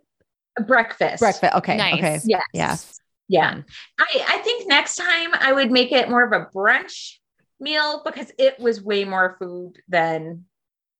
[0.67, 1.21] breakfast.
[1.21, 1.55] Breakfast.
[1.55, 1.77] Okay.
[1.77, 1.95] Nice.
[1.95, 2.21] Okay.
[2.25, 2.45] Yes.
[2.53, 2.77] Yeah.
[3.29, 3.63] Yeah.
[3.99, 7.15] I, I think next time I would make it more of a brunch
[7.61, 10.45] meal because it was way more food than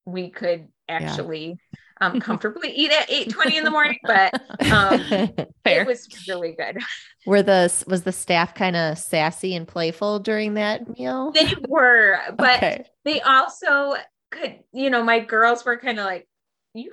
[0.07, 1.59] we could actually
[2.01, 4.35] um, comfortably eat at 8 20 in the morning, but
[4.71, 5.01] um,
[5.65, 6.79] it was really good.
[7.27, 11.33] Were the was the staff kind of sassy and playful during that meal?
[11.33, 12.85] They were, but okay.
[13.05, 13.95] they also
[14.31, 16.29] could, you know, my girls were kind of like,
[16.75, 16.93] you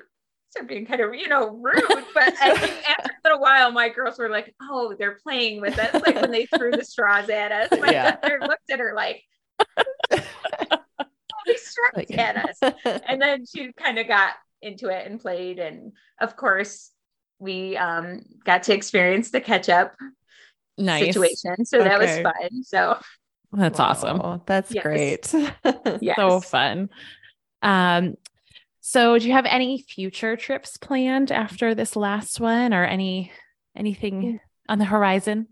[0.60, 2.06] are being kind of, you know, rude.
[2.14, 5.80] But I think after a little while, my girls were like, oh, they're playing with
[5.80, 5.94] us.
[5.94, 7.80] Like when they threw the straws at us.
[7.80, 8.18] My yeah.
[8.42, 9.24] looked at her like,
[11.56, 12.74] straws at us.
[13.08, 15.60] And then she kind of got into it and played.
[15.60, 16.92] And of course,
[17.40, 19.96] we um, got to experience the catch up
[20.78, 21.06] nice.
[21.06, 21.66] situation.
[21.66, 21.90] So okay.
[21.90, 22.64] that was fun.
[22.64, 22.98] So
[23.54, 23.86] that's wow.
[23.86, 24.42] awesome.
[24.46, 24.84] That's yes.
[24.84, 25.34] great.
[26.02, 26.16] yes.
[26.16, 26.90] So fun.
[27.62, 28.16] Um,
[28.80, 33.32] so do you have any future trips planned after this last one or any
[33.76, 35.48] anything on the horizon?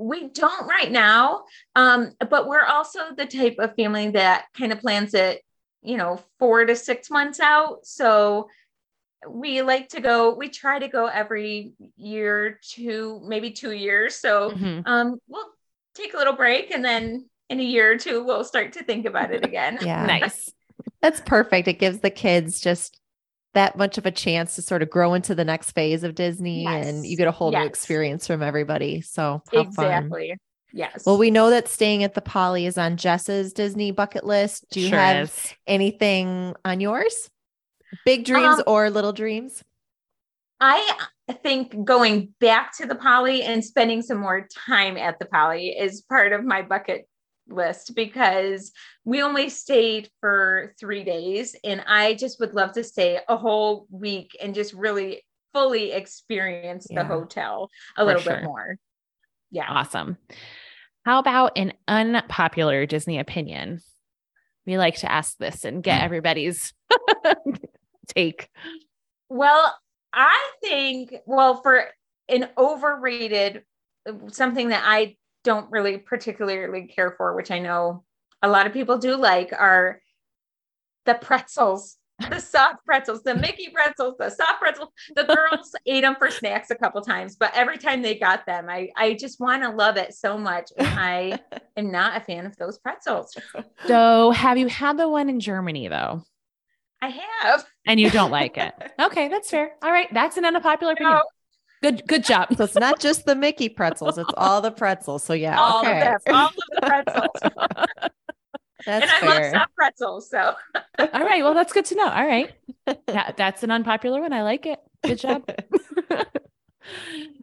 [0.00, 1.44] We don't right now.
[1.76, 5.42] Um, but we're also the type of family that kind of plans it
[5.82, 7.86] you know, four to six months out.
[7.86, 8.48] So
[9.28, 14.16] we like to go, we try to go every year, two, maybe two years.
[14.16, 14.80] So mm-hmm.
[14.86, 15.48] um, we'll
[15.94, 19.06] take a little break and then in a year or two, we'll start to think
[19.06, 19.78] about it again.
[19.82, 20.06] yeah.
[20.20, 20.50] Nice.
[21.02, 21.66] That's perfect.
[21.68, 22.99] It gives the kids just
[23.54, 26.62] that much of a chance to sort of grow into the next phase of Disney
[26.62, 26.86] yes.
[26.86, 27.60] and you get a whole yes.
[27.60, 29.00] new experience from everybody.
[29.00, 30.28] So exactly.
[30.28, 30.38] Fun.
[30.72, 31.04] Yes.
[31.04, 34.66] Well, we know that staying at the Poly is on Jess's Disney bucket list.
[34.70, 35.54] Do you Sure have is.
[35.66, 37.28] anything on yours?
[38.04, 39.64] Big dreams Um, or little dreams?
[40.60, 40.98] I
[41.42, 46.02] think going back to the poly and spending some more time at the poly is
[46.02, 47.08] part of my bucket
[47.50, 48.72] list because
[49.04, 53.86] we only stayed for three days and I just would love to stay a whole
[53.90, 58.36] week and just really fully experience the hotel a little sure.
[58.36, 58.76] bit more.
[59.50, 59.66] Yeah.
[59.68, 60.16] Awesome.
[61.04, 63.80] How about an unpopular Disney opinion?
[64.66, 66.72] We like to ask this and get everybody's
[68.06, 68.48] take.
[69.28, 69.74] Well,
[70.12, 71.86] I think, well, for
[72.28, 73.62] an overrated,
[74.28, 78.04] something that I don't really particularly care for, which I know
[78.42, 80.00] a lot of people do like, are
[81.06, 81.96] the pretzels,
[82.30, 84.90] the soft pretzels, the Mickey pretzels, the soft pretzels.
[85.16, 88.68] The girls ate them for snacks a couple times, but every time they got them,
[88.68, 90.70] I, I just want to love it so much.
[90.76, 91.40] And I
[91.76, 93.36] am not a fan of those pretzels.
[93.86, 96.22] So, have you had the one in Germany though?
[97.02, 97.64] I have.
[97.86, 98.74] And you don't like it?
[99.00, 99.72] Okay, that's fair.
[99.82, 101.14] All right, that's an unpopular opinion.
[101.14, 101.22] No,
[101.82, 102.48] Good, good job.
[102.56, 105.24] So it's not just the Mickey pretzels, it's all the pretzels.
[105.24, 106.12] So yeah, all okay.
[106.12, 108.10] of them, all of the pretzels.
[108.86, 110.30] That's and I love soft pretzels.
[110.30, 110.54] So
[110.98, 112.08] All right, well, that's good to know.
[112.08, 112.50] All right,
[113.06, 114.32] that, that's an unpopular one.
[114.32, 114.78] I like it.
[115.04, 115.44] Good job.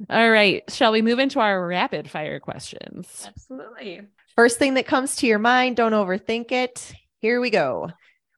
[0.09, 3.25] All right, shall we move into our rapid fire questions?
[3.27, 4.01] absolutely.
[4.35, 6.93] First thing that comes to your mind, don't overthink it.
[7.19, 7.89] Here we go.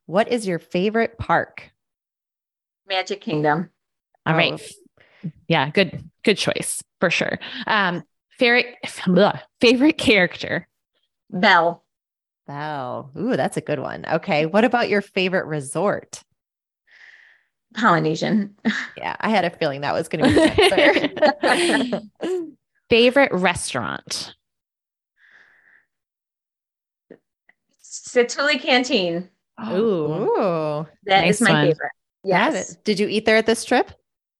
[0.05, 1.71] What is your favorite park?
[2.87, 3.69] Magic Kingdom.
[4.25, 4.37] All Oh.
[4.37, 4.61] right.
[5.47, 7.39] Yeah, good, good choice for sure.
[7.67, 8.03] Um,
[8.37, 8.75] favorite,
[9.07, 10.67] blah, favorite character.
[11.29, 11.83] Belle.
[12.47, 13.11] Wow.
[13.17, 14.05] Ooh, that's a good one.
[14.11, 14.45] Okay.
[14.45, 16.23] What about your favorite resort?
[17.75, 18.55] Polynesian.
[18.97, 22.41] Yeah, I had a feeling that was going to be the answer.
[22.89, 24.33] favorite restaurant.
[27.83, 29.29] Satu'li Canteen.
[29.67, 29.73] Ooh.
[29.75, 30.87] Ooh.
[31.05, 31.67] That is Nice my one.
[31.67, 31.91] favorite.
[32.23, 32.75] Yes.
[32.83, 33.91] Did you eat there at this trip?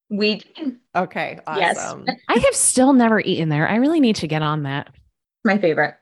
[0.10, 0.42] We
[0.96, 1.40] Okay.
[1.56, 1.78] Yes.
[1.78, 2.06] Awesome.
[2.28, 3.68] I have still never eaten there.
[3.68, 4.90] I really need to get on that.
[5.46, 5.96] my favorite.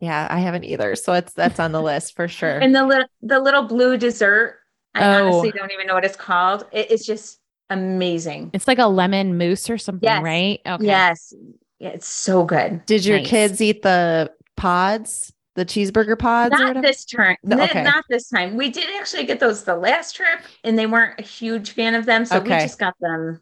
[0.00, 0.94] Yeah, I haven't either.
[0.96, 2.58] So it's that's on the list for sure.
[2.58, 4.58] And the little the little blue dessert.
[4.94, 5.28] I Oh.
[5.28, 6.66] honestly don't even know what it's called.
[6.72, 7.38] It is just
[7.70, 8.50] amazing.
[8.52, 10.22] It's like a lemon mousse or something, Yes.
[10.22, 10.60] right?
[10.66, 10.84] Okay.
[10.86, 11.32] Yes.
[11.78, 12.84] Yeah, it's so good.
[12.86, 13.28] Did your Nice.
[13.28, 16.82] kids eat the pods, the cheeseburger pods Not whatever?
[16.86, 17.36] this turn.
[17.42, 17.82] No, okay.
[17.82, 18.56] Not this time.
[18.56, 22.06] We did actually get those the last trip, and they weren't a huge fan of
[22.06, 23.40] them, so we just got them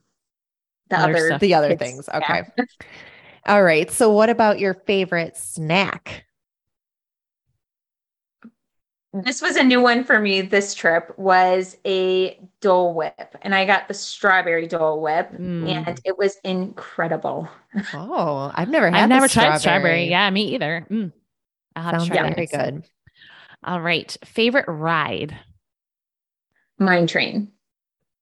[0.90, 1.40] the Other other stuff.
[1.40, 1.80] the other kids.
[1.82, 2.08] things.
[2.12, 2.18] Yeah.
[2.18, 2.42] Okay.
[3.46, 3.90] All right.
[3.90, 6.24] So what about your favorite snack?
[9.12, 13.64] This was a new one for me this trip was a Dole Whip and I
[13.64, 15.68] got the strawberry Dole Whip Mm.
[15.86, 17.48] and it was incredible.
[17.94, 20.04] Oh, I've never had I've the never tried strawberry.
[20.08, 20.84] Yeah, me either.
[20.90, 21.12] Mm.
[21.76, 22.72] I'll have Sounds to try very that.
[22.72, 22.84] good.
[23.64, 24.16] All right.
[24.24, 25.36] Favorite ride.
[26.78, 27.48] Mine train.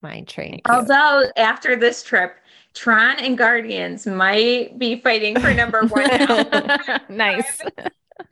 [0.01, 0.61] Mine train.
[0.69, 2.35] Although after this trip,
[2.73, 6.97] Tron and Guardians might be fighting for number one now.
[7.09, 7.61] nice.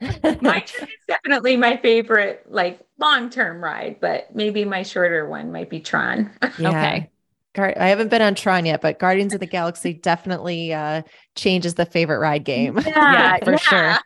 [0.00, 5.70] Mine train is definitely my favorite, like long-term ride, but maybe my shorter one might
[5.70, 6.30] be Tron.
[6.58, 6.68] Yeah.
[6.70, 7.10] Okay.
[7.54, 11.02] Gar- I haven't been on Tron yet, but Guardians of the Galaxy definitely uh,
[11.36, 12.78] changes the favorite ride game.
[12.86, 13.96] Yeah, for sure.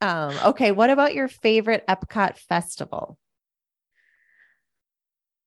[0.00, 3.18] Um, okay, what about your favorite Epcot festival?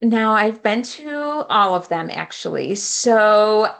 [0.02, 2.76] Now I've been to all of them actually.
[2.76, 3.74] So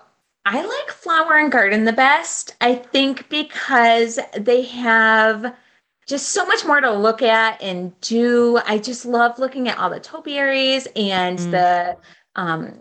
[0.46, 2.56] I like Flower and Garden the best.
[2.62, 5.56] I think because they have
[6.08, 8.60] just so much more to look at and do.
[8.66, 11.52] I just love looking at all the topiaries and Mm.
[11.52, 11.98] the
[12.36, 12.80] um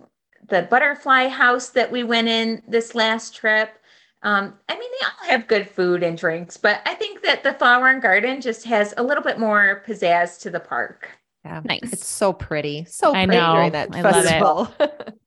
[0.49, 3.78] the butterfly house that we went in this last trip.
[4.23, 7.55] Um, I mean, they all have good food and drinks, but I think that the
[7.55, 11.09] Flower and Garden just has a little bit more pizzazz to the park.
[11.45, 11.61] Yeah.
[11.65, 11.93] Nice.
[11.93, 12.85] It's so pretty.
[12.87, 13.55] So I pretty know.
[13.55, 14.29] during that I love it.
[14.29, 14.75] festival.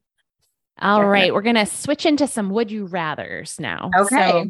[0.82, 1.06] All Yeah.
[1.06, 1.34] right.
[1.34, 3.92] We're going to switch into some would you rathers now.
[3.98, 4.18] Okay.
[4.32, 4.50] So,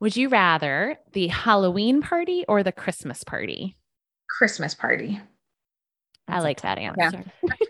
[0.00, 3.76] would you rather the Halloween party or the Christmas party?
[4.28, 5.20] Christmas party.
[6.28, 6.92] I like that Yeah.
[6.98, 7.24] answer.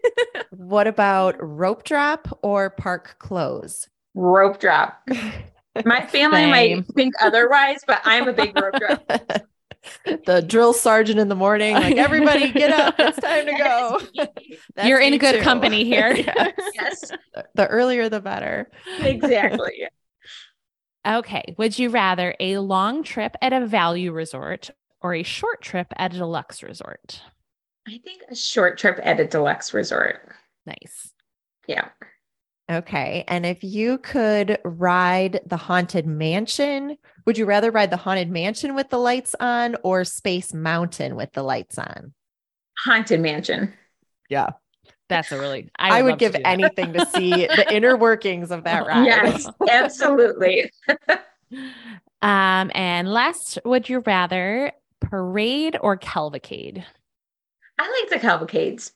[0.51, 3.89] what about rope drop or park close?
[4.15, 5.03] rope drop.
[5.85, 6.51] My family Same.
[6.51, 9.11] might think otherwise, but I'm a big rope drop.
[10.27, 14.01] the drill sergeant in the morning, like everybody get up, it's time to go.
[14.75, 15.41] That's You're in good too.
[15.43, 16.15] company here.
[16.17, 16.53] Yes.
[16.75, 17.13] yes,
[17.55, 18.71] The earlier the better.
[19.01, 19.89] exactly.
[21.07, 21.55] Okay.
[21.59, 24.71] Would you rather a long trip at a value resort
[25.03, 27.21] or a short trip at a deluxe resort?
[27.87, 30.35] I think a short trip at a deluxe resort.
[30.65, 31.13] Nice.
[31.67, 31.89] Yeah.
[32.71, 33.25] Okay.
[33.29, 36.97] And if you could ride the haunted mansion
[37.27, 41.33] Would you rather ride the Haunted Mansion with the lights on or Space Mountain with
[41.33, 42.13] the lights on?
[42.79, 43.73] Haunted Mansion.
[44.29, 44.51] Yeah.
[45.09, 48.51] That's a really, I, would, would love to give anything to see the inner workings
[48.51, 49.07] of that ride.
[49.07, 50.71] Yes, absolutely.
[52.23, 56.83] Um, and last, would you rather parade or cavalcade?
[57.79, 58.93] I like the cavalcades.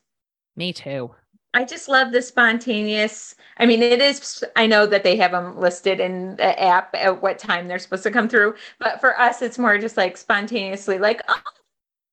[0.56, 1.14] Me too.
[1.55, 3.34] I just love the spontaneous.
[3.57, 7.22] I mean, it is, I know that they have them listed in the app at
[7.22, 10.99] what time they're supposed to come through, but for us, it's more just like spontaneously,
[10.99, 11.34] like, oh,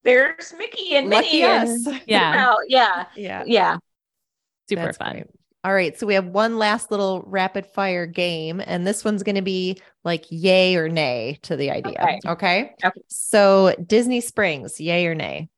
[0.03, 1.43] there's Mickey and Lucky Minnie.
[1.43, 1.85] us.
[1.87, 2.35] And, Yeah.
[2.35, 3.43] well, yeah, Yeah.
[3.45, 3.77] yeah.
[4.69, 5.11] Super That's fun.
[5.11, 5.25] great.
[5.65, 5.97] All right.
[5.99, 9.81] So we have one last little rapid fire game, and this one's going to be
[10.03, 11.97] like yay or nay to the idea.
[12.01, 12.19] Okay.
[12.27, 12.73] Okay.
[12.83, 13.01] Okay.
[13.09, 15.49] So Disney Springs, yay or nay?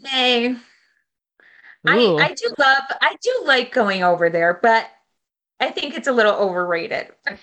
[0.00, 0.56] Nay.
[1.86, 2.18] I, Ooh.
[2.18, 4.86] I do love, I do like going over there, but
[5.60, 7.08] I think it's a little overrated.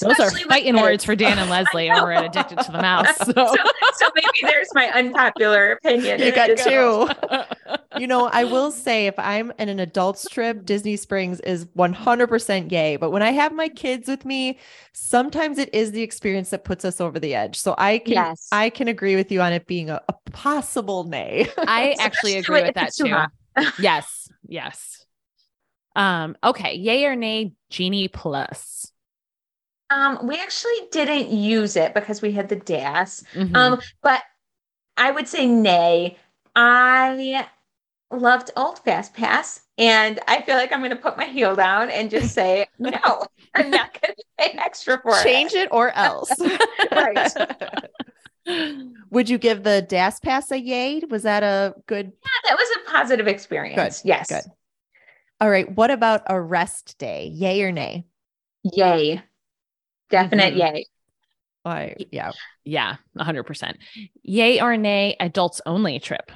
[0.00, 3.16] Those are fighting words for Dan and Leslie over at Addicted to the Mouse.
[3.16, 3.54] So, So,
[3.94, 6.20] so maybe there's my unpopular opinion.
[6.20, 7.08] You got two.
[8.00, 12.72] You know, I will say if I'm in an adult's trip, Disney Springs is 100%
[12.72, 12.96] yay.
[12.96, 14.58] But when I have my kids with me,
[14.94, 17.58] sometimes it is the experience that puts us over the edge.
[17.58, 18.48] So I can Yes.
[18.52, 21.46] I can agree with you on it being a, a possible nay.
[21.58, 23.62] I actually agree with that too too.
[23.78, 24.30] yes.
[24.48, 25.04] Yes.
[25.94, 26.76] Um, okay.
[26.76, 28.90] Yay or nay, Genie Plus.
[29.90, 33.24] Um, we actually didn't use it because we had the DAS.
[33.34, 33.54] Mhm.
[33.54, 34.22] Um, but
[34.96, 36.16] I would say nay.
[36.56, 37.46] I
[38.10, 41.90] loved Old Fast Pass, and I feel like I'm going to put my heel down
[41.90, 42.98] and just say no.
[43.54, 45.54] I'm not going to pay extra for Change it.
[45.54, 46.30] Change it or else.
[46.92, 47.32] Right.
[49.10, 51.02] Would you give the DAS pass a yay?
[51.08, 52.06] Was that a good?
[52.06, 54.02] Yeah, that was a positive experience.
[54.04, 54.28] yes.
[54.28, 54.42] Good.
[55.40, 55.70] All right.
[55.70, 57.30] What about a rest day?
[57.32, 58.06] Yay or nay?
[58.64, 59.22] Yay.
[60.08, 60.58] Definite Mhm.
[60.58, 60.86] yay.
[61.64, 62.32] I yeah.
[62.64, 63.74] yeah, 100%.
[64.22, 66.32] Yay or nay, adults only trip.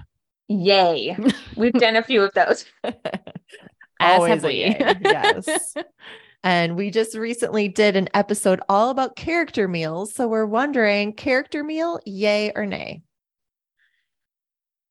[0.49, 1.16] Yay.
[1.57, 2.66] We've done a few of those.
[2.84, 4.76] As Always have we.
[5.03, 5.74] Yes.
[6.47, 10.14] And we just recently did an episode all about character meals.
[10.14, 13.01] So we're wondering character meal, yay or nay?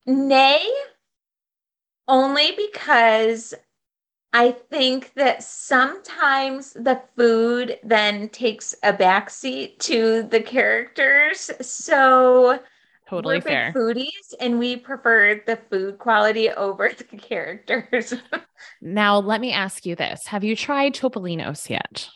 [0.07, 0.67] Nay,
[2.07, 3.53] only because
[4.33, 11.51] I think that sometimes the food then takes a backseat to the characters.
[11.61, 12.59] So
[13.13, 13.73] Totally we're big fair.
[13.75, 18.13] foodies and we prefer the food quality over the characters.
[18.81, 22.09] Now, let me ask you this Have you tried Topolino's yet?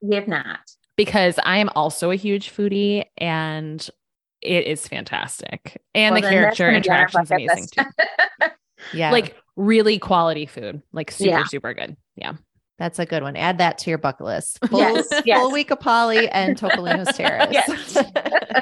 [0.00, 0.60] we have not.
[0.96, 3.88] Because I am also a huge foodie and
[4.40, 5.80] it is fantastic.
[5.94, 8.48] And Well, the then character gonna be on our interaction is amazing too.
[8.94, 9.10] Yeah.
[9.10, 11.44] Like really quality food, like super, Yeah.
[11.46, 11.96] super good.
[12.16, 12.34] Yeah.
[12.78, 13.34] that's a good one.
[13.34, 14.60] Add that to your bucket list.
[14.68, 15.40] Full, Yes, yes.
[15.40, 17.48] full week of Poly and Topolino's Terrace.
[17.50, 17.96] Yes.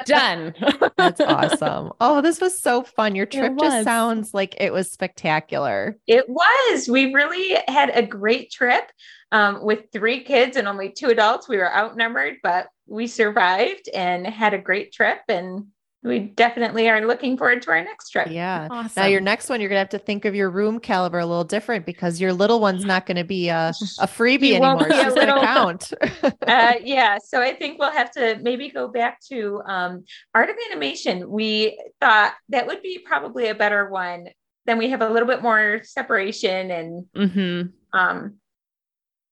[0.05, 0.53] Done.
[0.97, 1.91] That's awesome.
[1.99, 3.15] Oh, this was so fun.
[3.15, 5.97] Your trip just sounds like it was spectacular.
[6.07, 6.87] It was.
[6.87, 8.91] We really had a great trip
[9.31, 11.47] um, with three kids and only two adults.
[11.47, 15.19] We were outnumbered, but we survived and had a great trip.
[15.27, 15.67] And
[16.03, 18.27] we definitely are looking forward to our next trip.
[18.29, 18.67] Yeah.
[18.71, 18.91] Awesome.
[19.01, 21.43] Now your next one, you're gonna have to think of your room caliber a little
[21.43, 23.71] different because your little one's not gonna be a, a
[24.07, 24.89] freebie She won't anymore.
[24.89, 25.93] be a She's gonna count.
[26.47, 27.17] Uh, yeah.
[27.21, 31.29] So I think we'll have to maybe go back to um, art of animation.
[31.29, 34.27] We thought that would be probably a better one.
[34.65, 37.71] Then we have a little bit more separation and Mhm.
[37.91, 38.35] um,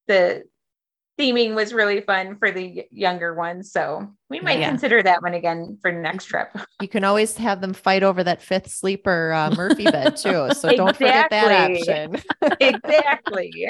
[0.08, 0.44] the
[1.18, 3.72] theming was really fun for the younger ones.
[3.72, 4.70] So we might Yeah.
[4.70, 6.50] consider that one again for next trip.
[6.82, 10.50] you can always have them fight over that fifth sleeper uh, Murphy bed too.
[10.54, 12.22] So don't forget that option.
[12.60, 13.68] exactly.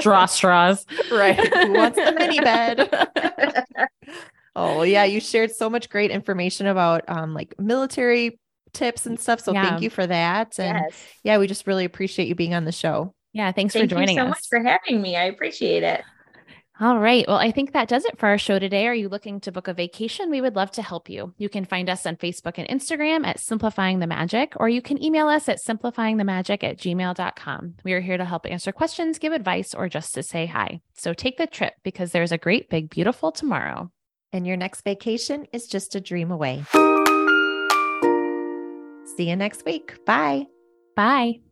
[0.00, 0.86] Draw straws.
[1.12, 1.36] right.
[1.54, 2.88] Who wants the mini bed?
[4.54, 8.38] oh yeah, you shared so much great information about um like military
[8.72, 9.40] tips and stuff.
[9.40, 9.68] So Yeah.
[9.68, 10.58] thank you for that.
[10.58, 11.02] And yes.
[11.22, 13.14] yeah, we just really appreciate you being on the show.
[13.32, 13.52] Yeah.
[13.52, 14.30] Thanks Thank for joining you so us.
[14.30, 15.16] much for having me.
[15.16, 16.02] I appreciate it.
[16.78, 17.24] All right.
[17.26, 18.86] Well, I think that does it for our show today.
[18.86, 20.30] Are you looking to book a vacation?
[20.30, 21.32] We would love to help you.
[21.38, 25.02] You can find us on Facebook and Instagram at Simplifying the Magic, or you can
[25.02, 27.74] email us at simplifyingthemagic at gmail.com.
[27.82, 30.82] We are here to help answer questions, give advice, or just to say hi.
[30.92, 33.90] So take the trip because there's a great, big, beautiful tomorrow.
[34.34, 36.64] And your next vacation is just a dream away.
[39.16, 40.04] See you next week.
[40.04, 40.44] Bye.
[40.94, 41.45] Bye.